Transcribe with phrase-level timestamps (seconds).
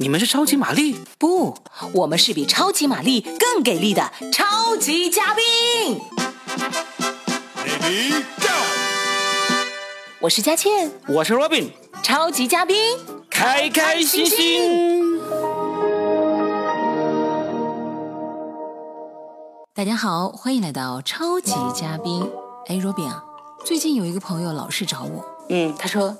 [0.00, 0.96] 你们是超级玛丽？
[1.18, 1.54] 不，
[1.92, 6.00] 我们是比超级玛丽更给力的超级嘉宾。
[10.20, 11.70] 我是佳倩，我是 Robin，
[12.02, 12.76] 超级嘉宾，
[13.30, 15.20] 开开心心。
[19.74, 22.28] 大家好，欢迎来到超级嘉宾。
[22.68, 23.22] 哎，Robin 啊，
[23.64, 26.16] 最近有一个朋友老是找我，嗯，他说：“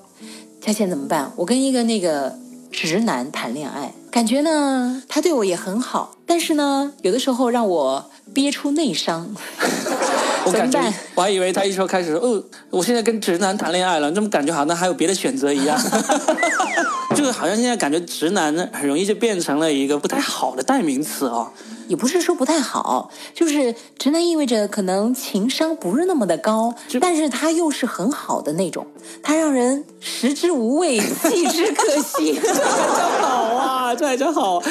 [0.61, 1.33] 佳倩怎么办？
[1.37, 2.37] 我跟一个那个
[2.75, 9.35] 直男谈恋爱，感觉呢他对我也很好，但是呢有的时候让我憋出内伤。
[10.45, 10.79] ”我感觉
[11.15, 15.81] 我还以为他一说开始，哦，我现在跟直男谈恋爱了，怎么感觉好像还有别的选择一样？
[17.15, 21.51] 就是好像现在感觉直男呢，很容易就变成了一个不太好的代名词哦。
[21.87, 28.87] 也不是说不太好，就是直男意味着可能情商不是那么的高，但是他又是很好的那种，
[29.23, 32.41] 他让人食之无味，弃之可惜。
[33.21, 34.63] 好啊，这还真好。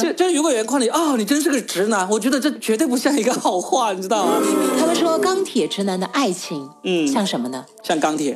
[0.00, 4.32] 这这如果有人夸你，哦，你真是个直男，我觉得这绝对不像一个好话，你知道吗？
[4.76, 7.64] 他们说钢铁直男的爱情，嗯像什么呢？
[7.84, 8.34] 像钢铁，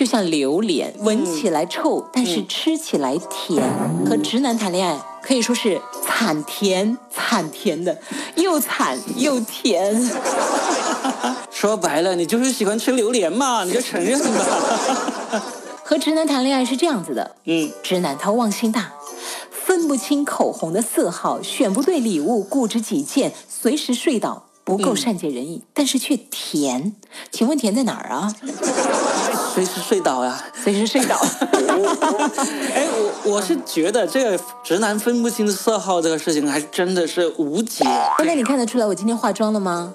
[0.00, 3.62] 就像榴莲，闻起来臭，但是吃起来甜。
[4.06, 7.98] 和直男谈恋爱可以说是惨甜惨甜的，
[8.36, 10.10] 又惨又甜。
[11.52, 15.42] 说白了，你就是喜欢吃榴莲嘛，你就承认吧。
[15.84, 18.94] 和直男谈恋爱是这样子的，嗯，直男他忘性大，
[19.50, 24.44] 分不清口红的色号，选不对礼物，固执己见，随时睡倒，
[24.76, 26.94] 不够善解人意，但是却甜。
[27.30, 28.32] 请问甜在哪儿啊？
[29.54, 30.44] 随时睡倒呀。
[30.62, 31.16] 随时睡倒。
[32.74, 32.86] 哎，
[33.24, 37.84] 我我是觉得这个直男分不清色号这个事情，还真的是无解。
[38.18, 39.94] 那你看得出来我今天化妆了吗？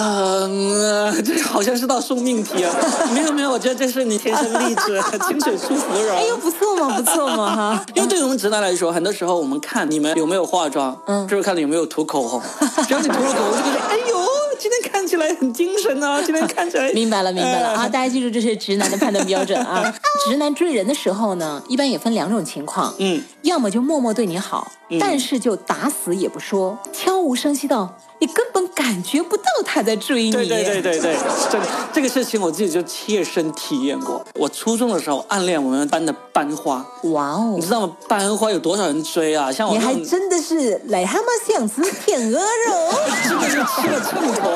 [0.00, 2.72] 嗯、呃，这好像是道送命题啊！
[3.12, 6.16] 没有没有，我觉得这是你天生丽质， 清水出芙蓉。
[6.16, 7.86] 哎呦，不错嘛，不错嘛，哈。
[7.94, 12.40] 因为对于我们直男来说，很多时候我们看你们有没有化妆，嗯就是看你有没有涂口红。
[12.86, 14.16] 只要你涂了口红，就觉得哎呦，
[14.56, 17.82] 今天看起来很精神啊，今天看起来明白了，明白了啊！
[17.82, 19.92] 呃大家记住，这是直男的判断标准啊。
[20.24, 24.70] 直男追人的时候呢，一般也分两种情况，嗯，要么就默默对你好，
[25.00, 30.32] 但是就打死也不说，悄无声息到你根本感觉不到他在追你。
[30.32, 31.16] 对对对对对，
[31.50, 31.58] 这
[31.92, 34.24] 这个事情我自己就切身体验过。
[34.34, 37.62] 我初中的时候暗恋我们班的班花，哇哦你！
[37.62, 37.96] 知道吗？
[38.08, 39.52] 班花有多少人追啊？
[39.52, 42.92] 像我你还真的是癞蛤蟆想吃天鹅肉。
[43.28, 44.48] 真的是吃了秤砣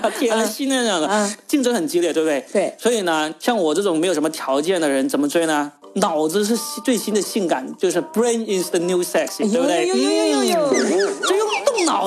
[0.00, 2.44] 啊，甜心那样的，竞争很激烈，对不对？
[2.52, 5.72] 对所以呢，像我这种没有什么条件的人，怎么追呢？
[5.94, 6.54] 脑子是
[6.84, 9.86] 最新的性感，就是 brain is the new sexy，对不对？
[9.86, 10.55] 有有有有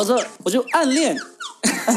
[0.04, 1.18] 动脑子，我就暗恋，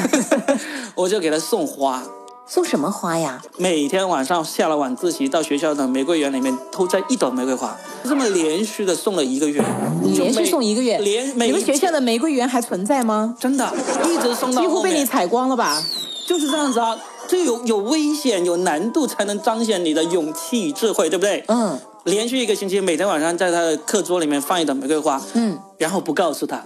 [0.94, 2.02] 我就给他送花。
[2.44, 3.40] 送什么花呀？
[3.56, 7.74] 每天晚上下了晚自习，到学校的玫瑰园里面偷摘一朵玫瑰花，
[8.04, 9.64] 这么连续的送了一个月，
[10.02, 13.34] 连续送一个月，连每你们学校的玫瑰园还存在吗？
[13.40, 13.72] 真的
[14.06, 15.82] 一直送到几乎被你采光了吧？
[16.26, 21.42] 就是这样子啊，这有有危险、有难度，才能彰显你的勇气与智慧，对不对？
[21.48, 26.60] 嗯连续一个星期，每天晚上在他的课桌里面放一朵玫瑰花，嗯，然后不告诉他，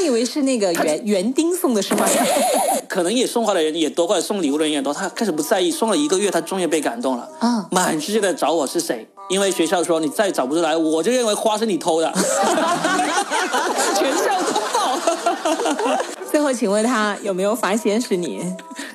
[0.00, 2.06] 他以为是那个园园丁送的是吗？
[2.88, 9.06] 可能也送花的人也多，或者送礼物的人也多，他开始不在意，送了一个月，他终于被感动了，啊满世界的找我是谁？
[9.28, 12.10] 因为学校说你再找不出来，我就认为花是你偷的，
[13.94, 14.98] 全校通报，
[16.32, 18.40] 最后，请问他有没有发现是你？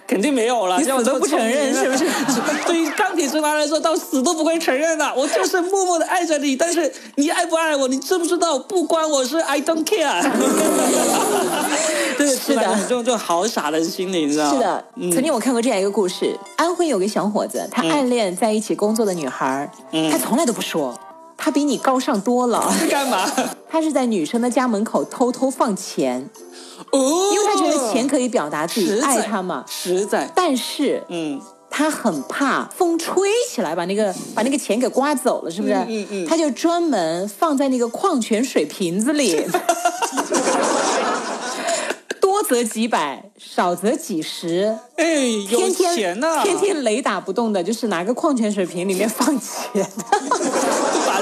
[0.08, 2.06] 肯定没有了，你死都不承认是不是？
[2.68, 5.14] 对于钢铁直男来说，到死都不会承认的。
[5.16, 8.58] 我就是默默的爱着你，但是你爱不爱我，你知不知道？
[8.60, 10.22] 不关我事，I don't care。
[12.18, 14.52] 对，是的这种这种好傻的心理，你知道吗？
[14.54, 20.98] 是的，嗯曾经我看过这样一个故事：安徽有个小伙子，他暗恋在一起工作的女孩，嗯他从来都不说，
[21.46, 22.74] 他比你高尚多了。
[22.90, 23.24] 干嘛？
[23.70, 26.28] 他是在女生的家门口偷偷放钱，
[26.92, 29.64] 哦，因为他觉得钱可以表达自己爱他嘛。
[29.70, 31.40] 实在，但是嗯，
[31.70, 35.76] 他很怕风吹起来把那个把那个钱给刮走了，是不是？
[35.76, 39.46] 嗯嗯嗯他就专门放在那个矿泉水瓶子里，
[42.20, 45.06] 多则几百，少则几十，哎，
[45.52, 49.88] 有天天钱呐、天天雷打不动的，就是拿个矿泉水瓶里面放钱。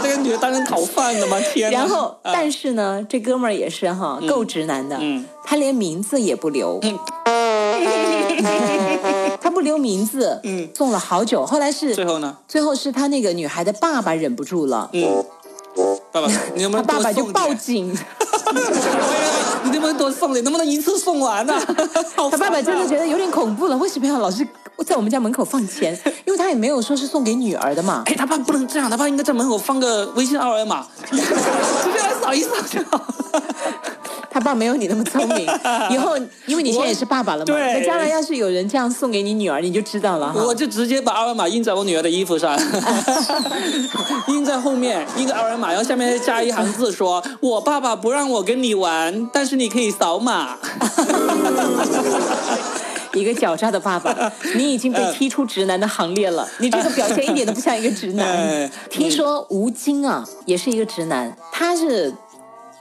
[0.03, 1.39] 把这个女的当成讨饭的吗？
[1.53, 1.71] 天！
[1.71, 2.31] 然后，啊。
[2.33, 5.25] 但是呢，这哥们儿也是哈，够直男的，嗯。
[5.45, 6.79] 他连名字也不留。
[9.41, 10.69] 他不留名字，嗯。
[10.75, 12.37] 送了好久，后来是最后呢？
[12.47, 15.23] 最后是他那个女孩的爸爸忍不住了，嗯，
[16.11, 17.95] 爸爸，你能不他能多爸爸就报警，
[19.63, 20.43] 你能不能多送点？
[20.43, 21.53] 能不能一次送完呢、
[22.15, 24.45] 好他爸爸真的觉得有点恐怖了，为什么要老是
[24.85, 28.03] 在我们家门口放钱，因为他也没有说是送给女儿的嘛。
[28.07, 33.05] 哎，他爸不能这样，他爸应该在门口放个微信二维码，直接来扫一扫就好。
[34.43, 35.47] 他爸没有你那么聪明，
[35.89, 40.43] 以后因为你现在也是爸爸了嘛，对那将来要是有人这样送给你女儿，你就知道了哈。
[40.43, 42.59] 我就直接把二维码印在我女儿的衣服上，
[44.27, 50.57] 印在后面，印个二维码，然后下面再加一行字说：“我爸爸不让我跟你玩，但是你可以扫码。
[53.13, 56.45] 一个狡诈的爸爸，你已经被踢出直男的行列了。
[56.57, 58.69] 你这个表现一点都不像一个直男哎。
[58.89, 62.11] 听说吴京啊，也是一个直男，他是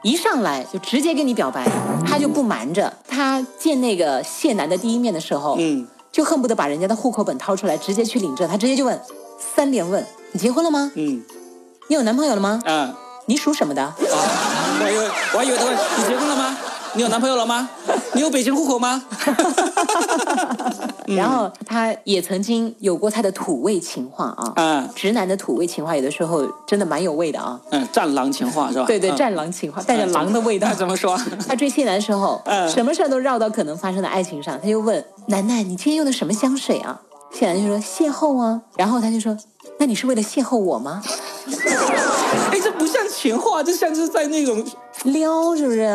[0.03, 1.65] 一上来就直接跟你表白，
[2.05, 2.93] 他就不瞒着。
[3.07, 8.49] 他见那个谢楠的第一面的时候，嗯，就恨不得把人家的户口本掏出来，直接去领证。
[8.49, 9.01] 他直接就问，
[9.55, 10.91] 三连问：你结婚了吗？
[10.97, 11.23] 嗯
[11.89, 12.61] 你有男朋友了吗？
[12.65, 12.93] 嗯
[13.27, 13.83] 你属什么的？
[13.83, 13.95] 啊！
[14.01, 16.59] 我以为我还以为他问你结婚了吗？
[16.95, 17.69] 你有男朋友了吗？
[18.15, 19.03] 你有北京户口吗？
[21.07, 24.53] 然后他也曾经有过他的土味情话啊。
[24.57, 27.59] 嗯直男的土味情话，有的时候真的蛮有味的啊。
[27.71, 28.85] 嗯，战狼情话是吧？
[28.87, 30.73] 对对，嗯战狼情话，带着狼的味道。
[30.75, 31.19] 怎么说？
[31.49, 34.59] 他追谢楠的时候，嗯什么事儿都绕到可能发生的爱情上。
[34.61, 37.01] 他就问楠楠：“你今天用的什么香水啊？”
[37.33, 39.37] 谢楠就说：“邂逅啊。”然后他就说
[39.79, 41.03] ：“那你是为了邂逅我吗？
[42.51, 44.63] 哎，这不像情话，这像是在那种，
[45.05, 45.89] 撩是不是？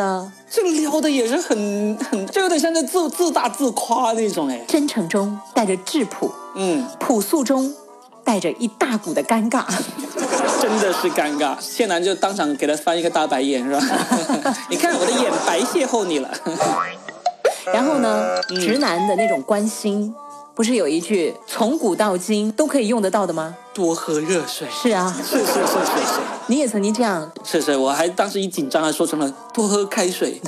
[0.50, 4.64] 这个撩的也是很很，就有点像在自自大自夸那种哎。
[4.66, 7.74] 真诚中带着质朴，嗯，朴素中
[8.24, 9.64] 带着一大股的尴尬。
[10.60, 11.56] 真的是尴尬。
[11.60, 13.80] 谢楠就当场给他翻一个大白眼是吧？
[14.68, 16.30] 你看我的眼白邂逅你了。
[17.72, 20.14] 然后呢，嗯直男的那种关心，
[20.54, 23.54] 不是有一句从古到今都可以用得到的吗？
[23.78, 24.66] 多喝热水。
[24.72, 26.20] 是啊，是是是是是。
[26.48, 30.40] 你也曾经这样是是，我还当时一紧张还说成了多喝开水，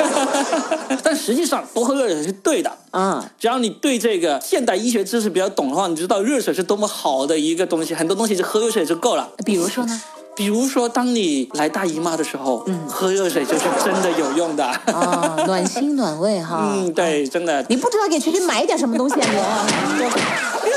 [1.02, 2.70] 但实际上多喝热水是对的。
[2.90, 9.26] 啊、只要你对这个现代医学知识比较懂的话，你知道热水是多么好的一个东西，很多东西就喝热水就够了。
[9.46, 10.02] 比如说呢？
[10.34, 14.64] 比如说，当你来大姨妈的时候，嗯喝热水就是真的有用的。
[14.64, 16.72] 啊、暖心暖胃哈。
[16.74, 17.64] 嗯，对，真的。
[17.68, 19.66] 你不知道给群群买一点什么东西啊
[19.98, 20.08] 热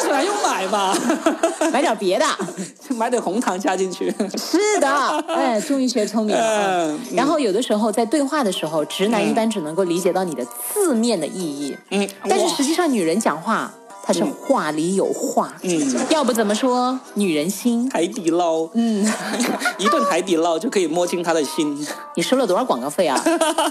[0.05, 0.95] 水还用买吗？
[1.73, 2.25] 买点别的。
[2.95, 4.13] 买点红糖加进去。
[4.37, 4.87] 是的，
[5.27, 6.97] 哎，终于学聪明了。
[7.13, 13.71] 然后有的时候在对话的时候，直男一般只能够理解到你的字面的意义，嗯，但是实际上女人讲话，
[14.03, 15.51] 她是话里有话。
[15.63, 17.89] 嗯，要不怎么说女人心？
[17.91, 19.05] 海底捞，嗯，
[19.77, 21.85] 一顿海底捞就可以摸清他的心。
[22.15, 23.19] 你收了多少广告费啊？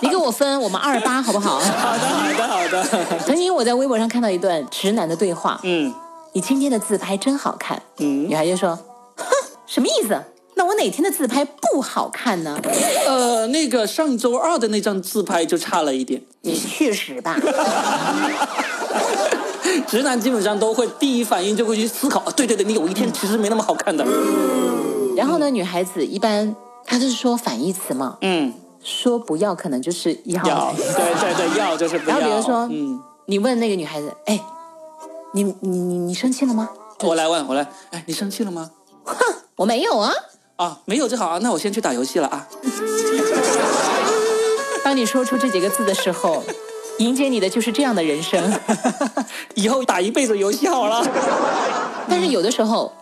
[0.02, 1.58] 你给我分，我们二八好不好？
[1.60, 3.18] 好的，好的，好的。
[3.24, 5.94] 曾经我在微博上看到一段直男的对话，嗯
[6.34, 7.80] 你今天的自拍真好看。
[7.98, 8.76] 嗯女孩就说，
[9.16, 9.24] 哼，
[9.66, 10.20] 什么意思？
[10.56, 12.60] 那我哪天的自拍不好看呢？
[13.06, 16.20] 呃，那个上周二的那张自拍就差了一点。
[16.42, 17.36] 你去死吧！
[19.86, 24.04] 直男基本上都会第一反应就会去思考，啊对对对，你有一天其实没那么好看的。
[25.16, 26.54] 然后呢，女孩子一般
[26.84, 28.52] 她就是说反义词嘛，嗯，
[28.82, 30.42] 说不要可能就是要。
[30.44, 32.18] 要，对对对，要就是不要。
[32.18, 34.40] 然后比如说，嗯，你问那个女孩子，哎，
[35.34, 36.68] 你你你你生气了吗？
[37.00, 38.70] 我来问，我来，哎，你生气了吗？
[39.04, 39.16] 哼，
[39.56, 40.12] 我没有啊。
[40.56, 42.46] 啊，没有就好啊，那我先去打游戏了啊。
[44.84, 46.44] 当你说出这几个字的时候，
[46.98, 48.60] 迎接你的就是这样的人生。
[49.56, 51.04] 以后打一辈子游戏好了。
[52.08, 52.92] 但是有的时候，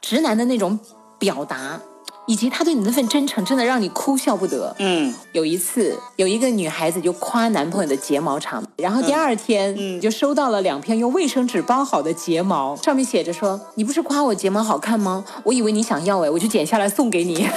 [0.00, 0.78] 直男的那种
[1.18, 1.80] 表达，
[2.26, 4.74] 以及他对你那份真诚，真的让你哭笑不得。
[4.78, 15.24] 嗯有一次，有一个女孩子就夸男朋友的睫毛长，然后第二天、嗯就收到了两片用卫生纸包好的睫毛，上面写着说：“你不是夸我睫毛好看吗？
[15.44, 17.48] 我以为你想要哎，我就剪下来送给你。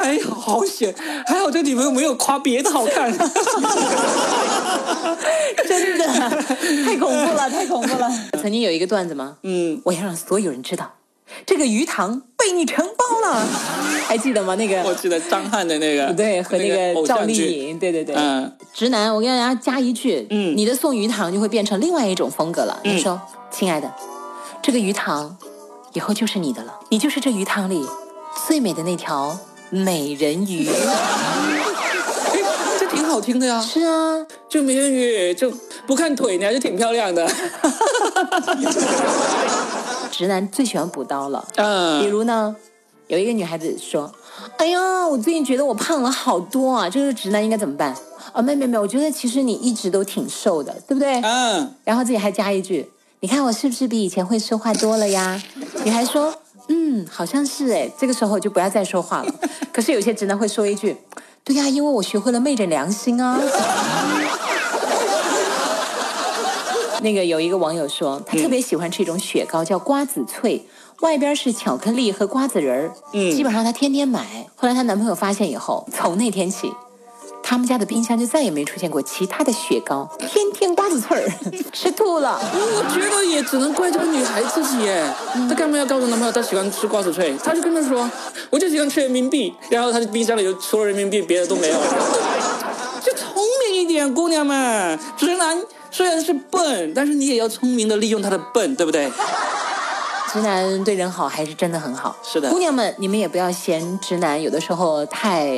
[0.00, 0.94] 还好好险，
[1.26, 3.12] 还好这女朋友没有夸别的好看。
[5.66, 6.06] 真的
[6.84, 8.10] 太恐怖了，太恐怖了。
[8.40, 9.36] 曾经有一个段子吗？
[9.42, 10.90] 嗯，我要让所有人知道，
[11.46, 13.46] 这个鱼塘被你承包了，
[14.06, 14.54] 还记得吗？
[14.56, 17.34] 那个我记得张翰的那个，对，和那个赵丽。
[17.68, 22.78] 颖，对对对，嗯直男，我跟大家加一句，嗯你的送鱼塘就会变成另外一种风格了。
[22.84, 23.92] 你说，亲爱的，
[24.62, 25.36] 这个鱼塘
[25.94, 27.84] 以后就是你的了，你就是这鱼塘里
[28.46, 29.36] 最美的那条
[29.70, 30.68] 美人鱼。
[30.68, 30.74] 哎，
[32.78, 33.60] 这挺好听的呀。
[33.60, 35.50] 是啊，就美人鱼，就
[35.86, 37.26] 不看腿，你还是挺漂亮的。
[40.18, 41.46] 直男最喜欢补刀了。
[41.54, 42.56] 嗯比嗯，如呢，
[43.06, 44.12] 有一个女孩子说
[44.58, 47.94] ：“哎呀，我最近觉得我胖了好多啊，这个直男应该怎么办？”
[48.34, 51.20] 啊，没没没，我觉得其实你一直都挺瘦的，对不对？
[51.22, 55.40] 嗯，然后自己还加一句：“你看我是不是比以前会说话多了呀？”
[55.84, 56.34] 女孩说
[56.66, 59.32] ：“嗯，好像是哎。”这个时候就不要再说话了。
[59.72, 60.96] 可是有些直男会说一句
[61.44, 63.40] ：“对呀，因为我学会了昧着良心啊。”
[67.02, 70.64] 那个有一个网友说，他特别喜欢吃一种雪糕，叫瓜子脆，
[71.00, 72.92] 外边是巧克力和瓜子仁儿。
[73.12, 74.46] 嗯基本上她天天买。
[74.56, 76.72] 后来她男朋友发现以后，从那天起。
[77.40, 81.32] 他们家的冰箱就再也没出现过其他的雪糕，天天瓜子脆儿，
[81.72, 82.38] 吃吐了。
[82.52, 85.02] 我觉得也只能怪这个女孩自己耶，
[85.48, 87.34] 她干嘛要告诉男朋友她喜欢吃瓜子脆？
[87.42, 88.10] 她就跟他说，
[88.50, 91.76] 我就喜欢吃人民币，然后她的冰箱里就除了人民币，别的都没有。
[93.02, 95.56] 就聪明一点，姑娘们，直男
[95.90, 99.10] 虽然是笨，但是你也要聪明的利用他的笨，对不对？
[100.30, 102.14] 直男对人好还是真的很好。
[102.22, 105.48] 是的姑娘们，你们也不要嫌直男有的时候太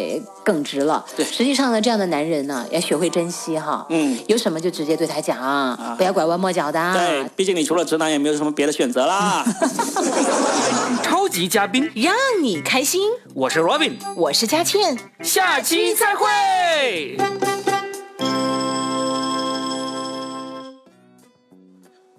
[0.44, 1.04] 耿直了。
[1.16, 3.84] 对实际上呢，这样的男人呢，要学会珍惜哈。
[3.88, 6.94] 嗯有什么就直接对他讲，啊不要拐弯抹角的。
[6.94, 9.44] 对，毕竟你除了直男也没有什么别的选择啦。
[11.02, 13.02] 超级嘉宾，让你开心。
[13.34, 17.16] 我是 Robin，我是佳倩，下期再会。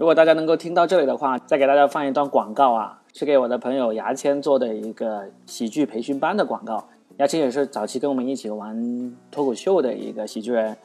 [0.02, 6.90] 如果大家能够听到这里的话，再给大家放一段广告啊，是给我的朋友牙签做的一个喜剧培训班的广告。
[7.18, 10.76] 牙签也是早期跟我们一起玩脱口秀的一个喜剧人，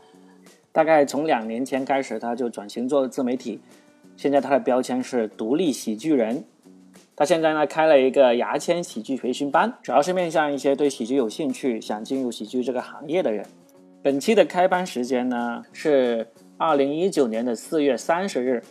[0.71, 3.59] 大概从两年前开始，他就转型做自媒体，
[4.19, 6.45] 现在他的标签是独立喜剧人。
[7.17, 13.47] 他现在呢开了一个牙签喜剧培训班，主要是面向一些对喜剧有兴趣、想进入喜剧这个行业的人。
[14.03, 18.63] 本期的开班时间呢是二零一九年的四月三十日，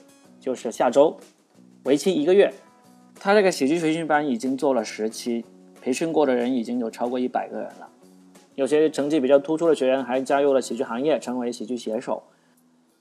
[0.46, 1.18] 就是下周，
[1.86, 2.54] 为期一个月。
[3.20, 5.44] 他这个喜剧培训班已经做了十期，
[5.82, 7.90] 培训过的人已经有超过一百个人了。
[8.54, 12.22] 有些成绩比较突出的学员还加入了喜剧行业，成为喜剧写手。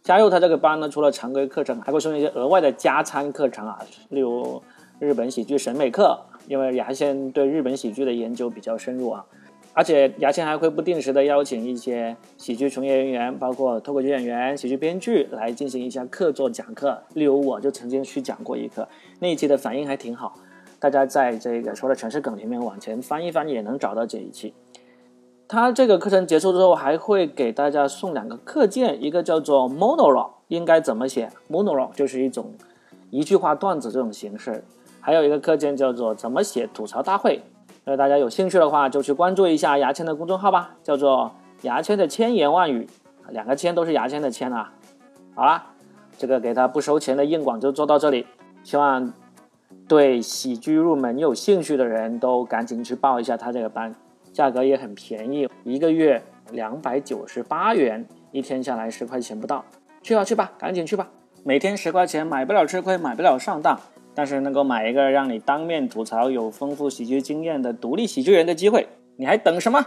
[0.03, 4.63] 加入他这个班呢，除了常规课程，还会送一些额外的加餐课程啊，例如
[4.99, 9.27] 日本喜剧审美课，因为牙签对日本喜剧的研究比较深入啊。
[9.75, 17.03] 而且牙签还会不定时的邀请一些喜剧从业人员，包括脱口秀演员、喜剧编剧来进行一下客座讲课。
[17.15, 18.89] 例如，我就曾经去讲过一课，
[19.19, 20.39] 那一期的反应还挺好。
[20.79, 24.55] 大家在这个说的城市梗里面往前翻一翻，也能找到这一期。
[25.49, 32.55] 他这个课程结束之后，还会给大家送两个课件，一个叫做 monologue，应该怎么写？monologue 就是一种
[33.11, 34.63] 一句话段子这种形式，
[35.01, 37.43] 还有一个课件叫做怎么写吐槽大会。
[37.87, 41.31] 呃，大家有兴趣的话，就去关注一下牙签的公众号吧，叫做
[41.63, 42.89] 牙签的千言万语，
[43.29, 44.73] 两个签都是牙签的签啊。
[45.35, 45.67] 好啦，
[46.17, 48.27] 这个给他不收钱的硬广就做到这里，
[48.63, 49.13] 希望
[49.87, 53.95] 对喜剧入门有兴趣的人都赶紧去报一下他这个班，
[54.33, 56.23] 价格也很便宜，一个月
[56.53, 59.63] 两百九十八元，一天下来十块钱不到，
[60.01, 61.07] 去吧去吧，赶紧去吧，
[61.43, 63.79] 每天十块钱买不了吃亏，买不了上当。
[64.15, 69.85] 但是能够买一个让你当面吐槽有丰富喜剧经验的独立喜剧人的机会，你还等什么？